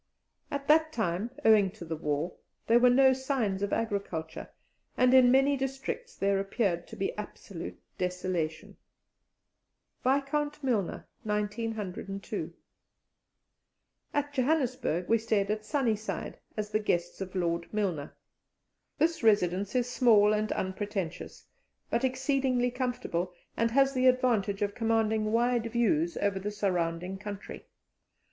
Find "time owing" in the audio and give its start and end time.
0.91-1.69